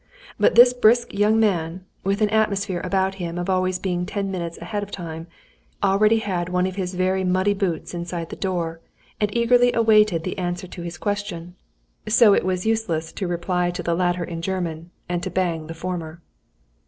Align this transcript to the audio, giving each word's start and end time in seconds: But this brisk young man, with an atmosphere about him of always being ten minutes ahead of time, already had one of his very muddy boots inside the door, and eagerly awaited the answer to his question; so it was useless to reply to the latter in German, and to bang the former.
But 0.39 0.55
this 0.55 0.73
brisk 0.73 1.13
young 1.13 1.39
man, 1.39 1.85
with 2.03 2.21
an 2.23 2.29
atmosphere 2.29 2.81
about 2.83 3.13
him 3.21 3.37
of 3.37 3.51
always 3.51 3.77
being 3.77 4.07
ten 4.07 4.31
minutes 4.31 4.57
ahead 4.57 4.81
of 4.81 4.89
time, 4.89 5.27
already 5.83 6.17
had 6.17 6.49
one 6.49 6.65
of 6.65 6.75
his 6.75 6.95
very 6.95 7.23
muddy 7.23 7.53
boots 7.53 7.93
inside 7.93 8.31
the 8.31 8.35
door, 8.35 8.81
and 9.19 9.29
eagerly 9.37 9.71
awaited 9.73 10.23
the 10.23 10.39
answer 10.39 10.65
to 10.65 10.81
his 10.81 10.97
question; 10.97 11.53
so 12.07 12.33
it 12.33 12.43
was 12.43 12.65
useless 12.65 13.11
to 13.11 13.27
reply 13.27 13.69
to 13.69 13.83
the 13.83 13.93
latter 13.93 14.23
in 14.23 14.41
German, 14.41 14.89
and 15.07 15.21
to 15.21 15.29
bang 15.29 15.67
the 15.67 15.75
former. 15.75 16.19